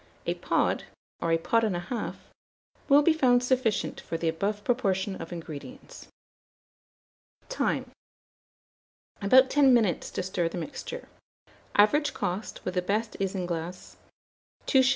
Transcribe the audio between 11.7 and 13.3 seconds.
Average cost, with the best